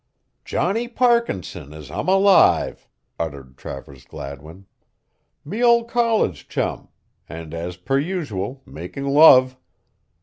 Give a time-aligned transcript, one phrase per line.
[0.43, 2.87] "Johnny Parkinson, as I'm alive!"
[3.19, 4.65] uttered Travers Gladwin.
[5.45, 6.87] "Me old college chum,
[7.29, 9.57] and as per usual making love.